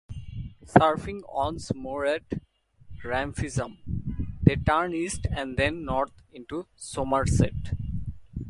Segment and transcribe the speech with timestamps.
[0.65, 2.23] Surfacing once more at
[3.03, 3.77] Rampisham,
[4.41, 7.77] they turn east and then north into Somerset.